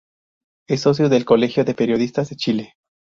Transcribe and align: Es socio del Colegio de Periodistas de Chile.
Es 0.67 0.81
socio 0.81 1.09
del 1.09 1.25
Colegio 1.25 1.63
de 1.63 1.75
Periodistas 1.75 2.31
de 2.31 2.35
Chile. 2.35 2.73